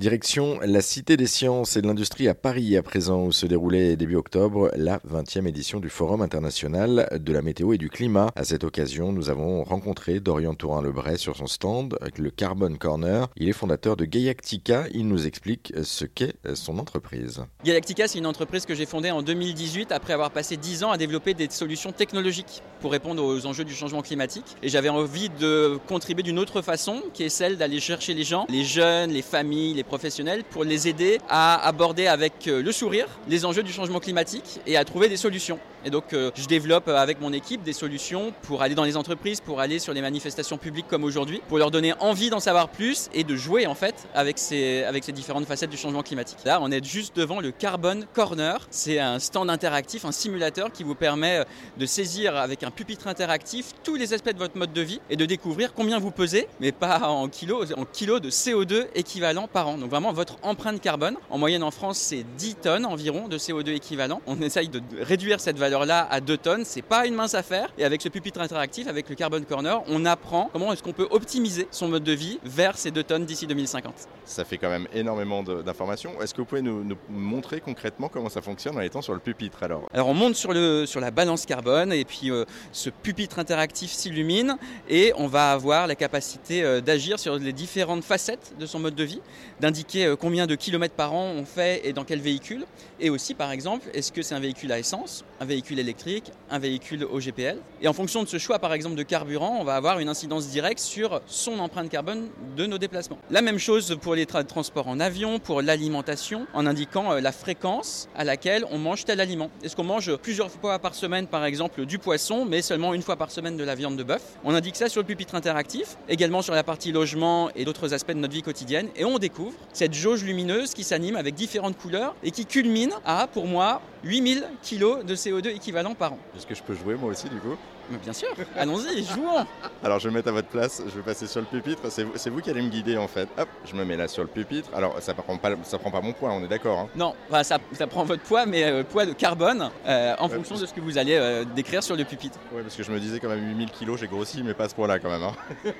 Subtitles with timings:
[0.00, 3.94] Direction la Cité des sciences et de l'industrie à Paris à présent où se déroulait
[3.94, 8.32] début octobre la 20e édition du Forum international de la météo et du climat.
[8.34, 13.28] À cette occasion, nous avons rencontré Dorian Tourin-Lebray sur son stand avec le Carbon Corner.
[13.36, 14.86] Il est fondateur de Gaiactica.
[14.92, 17.44] Il nous explique ce qu'est son entreprise.
[17.64, 20.98] Gaiactica, c'est une entreprise que j'ai fondée en 2018 après avoir passé 10 ans à
[20.98, 24.56] développer des solutions technologiques pour répondre aux enjeux du changement climatique.
[24.60, 28.46] Et j'avais envie de contribuer d'une autre façon qui est celle d'aller chercher les gens,
[28.48, 33.06] les jeunes, les familles, les professionnels pour les aider à aborder avec euh, le sourire
[33.28, 35.58] les enjeux du changement climatique et à trouver des solutions.
[35.84, 38.96] Et donc euh, je développe euh, avec mon équipe des solutions pour aller dans les
[38.96, 42.68] entreprises, pour aller sur les manifestations publiques comme aujourd'hui, pour leur donner envie d'en savoir
[42.68, 46.38] plus et de jouer en fait avec ces, avec ces différentes facettes du changement climatique.
[46.44, 48.66] Là, on est juste devant le Carbon Corner.
[48.70, 51.44] C'est un stand interactif, un simulateur qui vous permet
[51.76, 55.16] de saisir avec un pupitre interactif tous les aspects de votre mode de vie et
[55.16, 59.68] de découvrir combien vous pesez, mais pas en kilos, en kilos de CO2 équivalent par
[59.68, 59.76] an.
[59.76, 61.16] Donc vraiment votre empreinte carbone.
[61.30, 64.22] En moyenne en France, c'est 10 tonnes environ de CO2 équivalent.
[64.26, 66.64] On essaye de réduire cette valeur-là à 2 tonnes.
[66.64, 67.68] C'est pas une mince affaire.
[67.78, 71.08] Et avec ce pupitre interactif, avec le Carbon Corner, on apprend comment est-ce qu'on peut
[71.10, 73.92] optimiser son mode de vie vers ces 2 tonnes d'ici 2050.
[74.24, 76.20] Ça fait quand même énormément d'informations.
[76.22, 79.62] Est-ce que vous pouvez nous, montrer concrètement comment ça fonctionne en étant sur le pupitre
[79.62, 79.88] alors?
[79.92, 83.90] Alors on monte sur, le, sur la balance carbone et puis euh, ce pupitre interactif
[83.90, 84.56] s'illumine
[84.88, 88.94] et on va avoir la capacité euh, d'agir sur les différentes facettes de son mode
[88.94, 89.20] de vie,
[89.60, 92.64] d'indiquer euh, combien de kilomètres par an on fait et dans quel véhicule.
[93.00, 96.58] Et aussi, par exemple, est-ce que c'est un véhicule à essence, un véhicule électrique, un
[96.58, 97.58] véhicule au GPL.
[97.80, 100.48] Et en fonction de ce choix, par exemple, de carburant, on va avoir une incidence
[100.48, 103.18] directe sur son empreinte carbone de nos déplacements.
[103.30, 108.08] La même chose pour les transports en avion, pour l'alimentation, en indiquant euh, la fréquence
[108.14, 109.50] à laquelle on mange tel aliment.
[109.62, 113.16] Est-ce qu'on mange plusieurs fois par semaine, par exemple, du poisson, mais seulement une fois
[113.16, 114.22] par semaine de la viande de bœuf?
[114.44, 118.12] On indique ça sur le pupitre interactif, également sur la partie logement et d'autres aspects
[118.12, 122.14] de notre vie quotidienne, et on découvre cette jauge lumineuse qui s'anime avec différentes couleurs
[122.22, 126.18] et qui culmine à, pour moi, 8000 kg de CO2 équivalent par an.
[126.36, 127.56] Est-ce que je peux jouer moi aussi du coup?
[127.90, 129.44] Mais bien sûr, allons-y, jouons
[129.82, 132.30] Alors je vais me mettre à votre place, je vais passer sur le pupitre, c'est
[132.30, 133.28] vous, qui allez me guider en fait.
[133.38, 134.68] Hop, je me mets là sur le pupitre.
[134.74, 137.58] Alors ça prend pas, ça prend pas mon poids, on est d'accord hein Non, ça,
[137.72, 140.80] ça, prend votre poids, mais euh, poids de carbone euh, en fonction de ce que
[140.80, 142.38] vous allez euh, décrire sur le pupitre.
[142.52, 144.68] Oui, parce que je me disais quand même 8000 kg, j'ai grossi, mais pas à
[144.68, 145.22] ce point-là quand même.
[145.22, 145.34] Hein.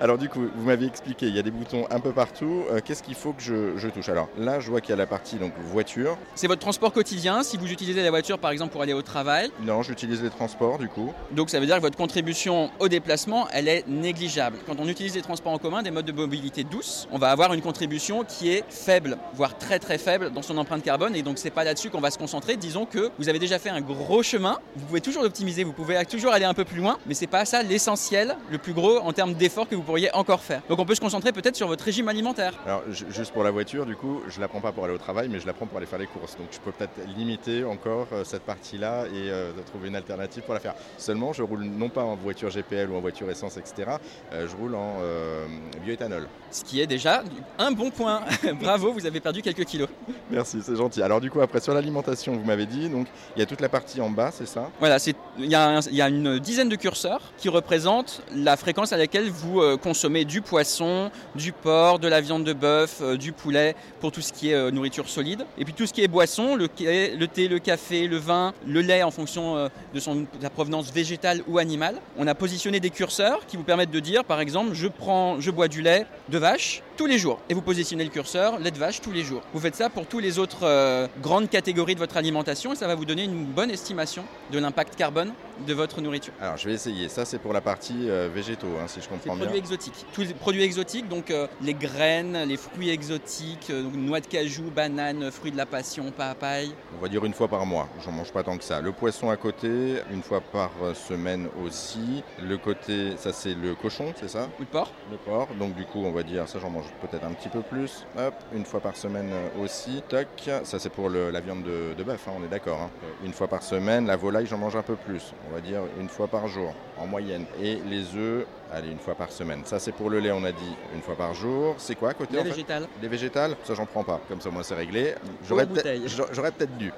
[0.00, 2.64] Alors du coup, vous m'avez expliqué, il y a des boutons un peu partout.
[2.84, 4.08] Qu'est-ce qu'il faut que je, je, touche?
[4.08, 6.18] Alors là, je vois qu'il y a la partie donc voiture.
[6.34, 7.42] C'est votre transport quotidien.
[7.42, 9.50] Si vous utilisez la voiture par exemple pour aller au travail.
[9.60, 10.95] Non, j'utilise les transports du coup.
[11.32, 14.58] Donc ça veut dire votre contribution au déplacement, elle est négligeable.
[14.66, 17.52] Quand on utilise les transports en commun, des modes de mobilité douce, on va avoir
[17.52, 21.14] une contribution qui est faible, voire très très faible dans son empreinte carbone.
[21.14, 22.56] Et donc c'est pas là-dessus qu'on va se concentrer.
[22.56, 24.58] Disons que vous avez déjà fait un gros chemin.
[24.76, 27.44] Vous pouvez toujours l'optimiser, vous pouvez toujours aller un peu plus loin, mais c'est pas
[27.44, 30.62] ça l'essentiel, le plus gros en termes d'effort que vous pourriez encore faire.
[30.68, 32.54] Donc on peut se concentrer peut-être sur votre régime alimentaire.
[32.64, 35.28] Alors juste pour la voiture, du coup, je la prends pas pour aller au travail,
[35.28, 36.36] mais je la prends pour aller faire les courses.
[36.36, 40.54] Donc je peux peut-être limiter encore euh, cette partie-là et euh, trouver une alternative pour
[40.54, 40.74] la faire.
[40.98, 43.96] Seulement, je roule non pas en voiture GPL ou en voiture essence, etc.
[44.32, 45.46] Euh, je roule en euh,
[45.84, 46.26] bioéthanol.
[46.50, 47.22] Ce qui est déjà
[47.58, 48.22] un bon point.
[48.60, 49.88] Bravo, vous avez perdu quelques kilos.
[50.30, 51.02] Merci, c'est gentil.
[51.02, 53.68] Alors du coup, après sur l'alimentation, vous m'avez dit, donc il y a toute la
[53.68, 54.70] partie en bas, c'est ça?
[54.78, 54.96] Voilà,
[55.38, 59.60] il y, y, a une dizaine de curseurs qui représentent la fréquence à laquelle vous
[59.60, 64.20] euh, consommez du poisson, du porc, de la viande de bœuf, du poulet, pour tout
[64.20, 65.44] ce qui est nourriture solide.
[65.58, 68.80] Et puis tout ce qui est boisson, le, le thé, le café, le vin, le
[68.80, 71.96] lait en fonction de, son, de sa provenance végétale ou animale.
[72.16, 75.50] On a positionné des curseurs qui vous permettent de dire, par exemple, je prends, je
[75.50, 77.38] bois du lait de vache tous les jours.
[77.48, 79.42] Et vous positionnez le curseur lait de vache tous les jours.
[79.52, 82.86] Vous faites ça pour tous les autres euh, grandes catégories de votre alimentation et ça
[82.86, 85.32] va vous donner une bonne estimation de l'impact carbone
[85.66, 86.32] de votre nourriture.
[86.40, 87.08] Alors je vais essayer.
[87.08, 89.44] Ça c'est pour la partie euh, végétaux, hein, si je comprends bien.
[89.44, 90.06] Produits exotiques.
[90.12, 95.30] Tous les produits exotiques, donc euh, les graines, les fruits exotiques, noix de cajou, bananes,
[95.30, 96.72] fruits de la passion, papaye.
[96.98, 97.88] On va dire une fois par mois.
[98.04, 98.80] J'en mange pas tant que ça.
[98.80, 102.22] Le poisson à côté, une fois par semaine aussi.
[102.42, 104.48] Le côté, ça c'est le cochon, c'est ça?
[104.58, 104.92] Ou le porc.
[105.10, 105.48] Le porc.
[105.58, 108.06] Donc du coup, on va dire ça, j'en mange peut-être un petit peu plus.
[108.18, 110.02] Hop, une fois par semaine euh, aussi.
[110.08, 110.26] Toc.
[110.64, 112.80] Ça c'est pour la viande de, bœuf, hein, on est d'accord.
[112.80, 112.90] Hein.
[113.24, 114.06] Une fois par semaine.
[114.06, 115.32] La volaille, j'en mange un peu plus.
[115.48, 117.44] On va dire une fois par jour en moyenne.
[117.62, 119.62] Et les œufs, allez, une fois par semaine.
[119.64, 121.74] Ça c'est pour le lait, on a dit une fois par jour.
[121.78, 122.86] C'est quoi à côté Les végétales.
[123.02, 124.20] Les végétales, ça j'en prends pas.
[124.28, 125.14] Comme ça, moi c'est réglé.
[125.46, 126.92] J'aurais peut-être dû.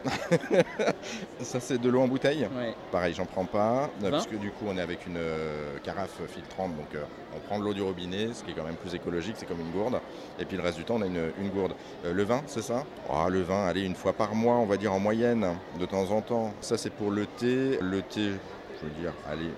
[1.41, 2.49] ça c'est de l'eau en bouteille.
[2.91, 3.91] Pareil, j'en prends pas.
[4.11, 7.05] Parce que du coup, on est avec une euh, carafe filtrante, donc euh,
[7.39, 9.61] on prend de l'eau du robinet, ce qui est quand même plus écologique, c'est comme
[9.61, 10.01] une gourde.
[10.39, 11.73] Et puis le reste du temps, on a une, gourde.
[12.05, 12.85] Euh, le vin, c'est ça?
[13.09, 15.47] Oh, Le vin, allez, une fois par mois, on va dire en moyenne,
[15.79, 16.53] de temps en temps.
[16.61, 17.79] Ça, c'est pour le thé.
[17.81, 18.33] Le thé,
[18.81, 19.51] je veux dire, allez,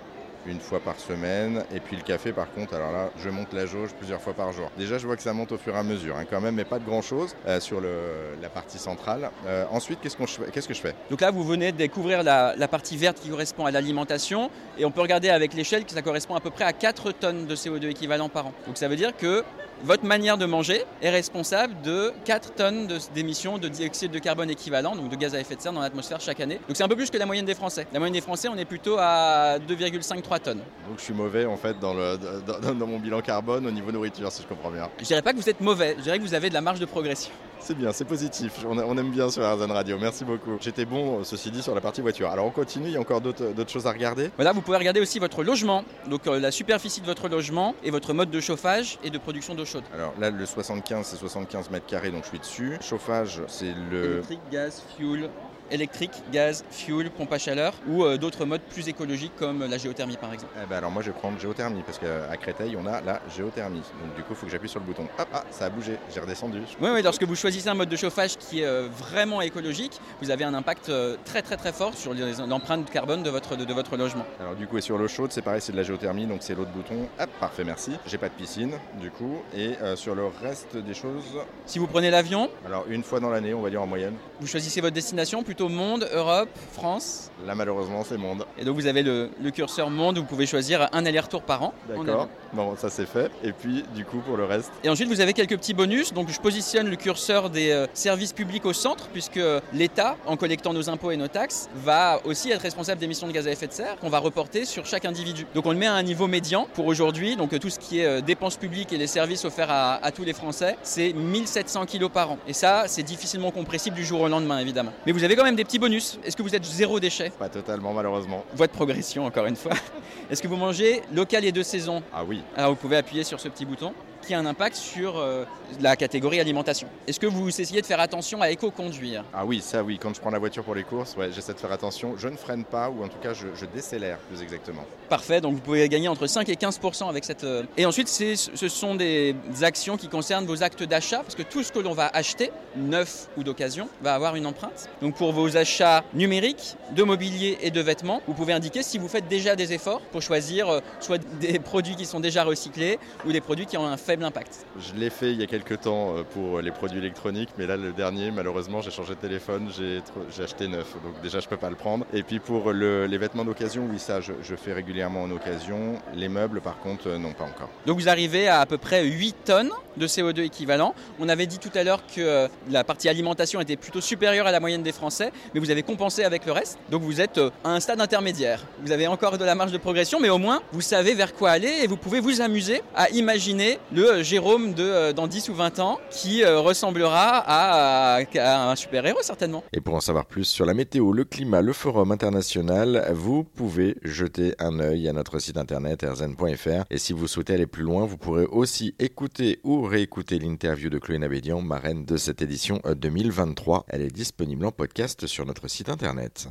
[0.45, 1.63] une fois par semaine.
[1.73, 4.51] Et puis le café, par contre, alors là, je monte la jauge plusieurs fois par
[4.51, 4.69] jour.
[4.77, 6.65] Déjà, je vois que ça monte au fur et à mesure, hein, quand même, mais
[6.65, 9.29] pas de grand-chose euh, sur la partie centrale.
[9.45, 10.95] Euh, ensuite, qu'est-ce que je fais?
[11.09, 14.49] Donc là, vous venez de découvrir la, la partie verte qui correspond à l'alimentation.
[14.77, 17.45] Et on peut regarder avec l'échelle que ça correspond à peu près à 4 tonnes
[17.45, 18.53] de CO2 équivalent par an.
[18.67, 19.43] Donc ça veut dire que
[19.83, 24.95] votre manière de manger est responsable de 4 tonnes d'émissions de, dioxyde de carbone équivalent,
[24.95, 26.59] donc de gaz à effet de serre dans l'atmosphère chaque année.
[26.67, 27.87] Donc c'est un peu plus que la moyenne des Français.
[27.93, 30.61] La moyenne des Français, on est plutôt à 2,5-3 tonnes.
[30.87, 34.31] Donc je suis mauvais en fait dans, le, dans, mon bilan carbone au niveau nourriture,
[34.31, 34.89] si je comprends bien.
[34.99, 36.79] Je dirais pas que vous êtes mauvais, je dirais que vous avez de la marge
[36.79, 37.31] de progression.
[37.61, 38.65] C'est bien, c'est positif.
[38.67, 39.97] On, aime bien sur Arzan Radio.
[39.99, 40.57] Merci beaucoup.
[40.59, 42.29] J'étais bon, euh, ceci dit, sur la partie voiture.
[42.29, 44.31] Alors on continue, il y a encore d'autres choses à regarder.
[44.35, 47.91] Voilà, vous pouvez regarder aussi votre logement, donc euh, la superficie de votre logement et
[47.91, 49.83] votre mode de chauffage et de production d'eau chaude.
[49.93, 52.77] Alors là, le 75, c'est 75 mètres carrés, donc je suis dessus.
[52.81, 54.13] Chauffage, c'est le.
[54.13, 55.29] Électrique, gaz, fuel,
[55.71, 60.17] électrique, gaz, fuel, pompe à chaleur ou euh, d'autres modes plus écologiques comme la géothermie
[60.17, 63.01] par exemple eh ben Alors moi je vais prendre géothermie parce qu'à Créteil on a
[63.01, 63.81] la géothermie.
[64.01, 65.07] Donc du coup il faut que j'appuie sur le bouton.
[65.17, 66.59] Hop, ah, ça a bougé, j'ai redescendu.
[66.79, 70.31] Oui, oui, lorsque vous choisissez un mode de chauffage qui est euh, vraiment écologique, vous
[70.31, 73.97] avez un impact euh, très très très fort sur l'empreinte carbone de votre, de, votre
[73.97, 74.25] logement.
[74.39, 76.55] Alors du coup et sur l'eau chaude c'est pareil, c'est de la géothermie donc c'est
[76.55, 77.07] l'autre bouton.
[77.19, 77.91] Hop, parfait, merci.
[78.05, 81.39] J'ai pas de piscine du coup et sur le reste des choses.
[81.65, 84.15] Si vous prenez l'avion Alors une fois dans l'année on va dire en moyenne.
[84.39, 87.31] Vous choisissez votre destination plutôt monde, Europe France.
[87.45, 88.45] Là, malheureusement, c'est monde.
[88.57, 91.73] Et donc, vous avez le, curseur monde, vous pouvez choisir un aller-retour par an.
[91.89, 92.27] D'accord.
[92.53, 93.31] Bon, ça c'est fait.
[93.43, 94.71] Et puis, du coup, pour le reste.
[94.83, 96.13] Et ensuite, vous avez quelques petits bonus.
[96.13, 99.39] Donc, je positionne le curseur des euh, services publics au centre, puisque
[99.73, 103.47] l'État, en collectant nos impôts et nos taxes, va aussi être responsable d'émissions de gaz
[103.47, 105.47] à effet de serre qu'on va reporter sur chaque individu.
[105.55, 107.35] Donc, on le met à un niveau médian pour aujourd'hui.
[107.35, 110.23] Donc, tout ce qui est euh, dépenses publiques et les services offerts à, à tous
[110.23, 112.37] les Français, c'est 1700 kg par an.
[112.47, 114.91] Et ça, c'est difficilement compressible du jour au lendemain, évidemment.
[115.05, 116.19] Mais vous avez quand même des petits bonus.
[116.23, 117.31] Est-ce que vous êtes zéro déchet?
[117.31, 118.45] Pas totalement, malheureusement.
[118.53, 119.71] Voie de progression, encore une fois.
[120.29, 122.03] Est-ce que vous mangez local et de saison?
[122.13, 122.43] Ah oui.
[122.55, 123.91] Alors vous pouvez appuyer sur ce petit bouton
[124.21, 125.45] qui a un impact sur euh,
[125.79, 126.87] la catégorie alimentation.
[127.07, 129.23] Est-ce que vous essayez de faire attention à éco-conduire?
[129.33, 129.99] Ah oui, ça oui.
[130.01, 132.15] Quand je prends la voiture pour les courses, ouais, j'essaie de faire attention.
[132.17, 134.83] Je ne freine pas, ou en tout cas, je, décélère plus exactement.
[135.09, 135.39] Parfait.
[135.39, 137.43] Donc vous pouvez gagner entre 5 et 15 avec cette.
[137.43, 141.63] Euh, et ensuite, ce sont des actions qui concernent vos actes d'achat, parce que tout
[141.63, 144.89] ce que l'on va acheter, neuf ou d'occasion, va avoir une empreinte.
[145.01, 149.07] Donc pour vos achats numériques, de mobilier et de vêtements, vous pouvez indiquer si vous
[149.07, 153.31] faites déjà des efforts pour choisir euh, soit des produits qui sont déjà recyclés ou
[153.31, 156.17] des produits qui ont un faible l'impact Je l'ai fait il y a quelques temps
[156.17, 160.43] euh, pour les produits électroniques, mais là le dernier, malheureusement, j'ai changé de téléphone, j'ai
[160.43, 162.05] acheté neuf, donc déjà je peux pas le prendre.
[162.13, 165.95] Et puis pour les vêtements d'occasion, oui ça je, fais régulièrement en occasion.
[166.13, 167.69] Les meubles par contre, euh, non pas encore.
[167.85, 170.93] Donc vous arrivez à à peu près 8 tonnes de CO2 équivalent.
[171.19, 174.51] On avait dit tout à l'heure que euh, la partie alimentation était plutôt supérieure à
[174.51, 176.77] la moyenne des Français, mais vous avez compensé avec le reste.
[176.89, 178.61] Donc vous êtes à un stade intermédiaire.
[178.83, 181.51] Vous avez encore de la marge de progression, mais au moins vous savez vers quoi
[181.51, 185.53] aller et vous pouvez vous amuser à imaginer le euh, Jérôme euh, dans 10 ou
[185.53, 189.63] 20 ans qui euh, ressemblera à, un super-héros certainement.
[189.73, 193.97] Et pour en savoir plus sur la météo, le climat, le forum international, vous pouvez
[194.03, 196.85] jeter un œil à notre site internet rzn.fr.
[196.89, 200.99] Et si vous souhaitez aller plus loin, vous pourrez aussi écouter ou réécouter l'interview de
[200.99, 203.85] Chloé Nabédian, marraine de cette édition 2023.
[203.87, 206.47] Elle est disponible en podcast sur notre site internet.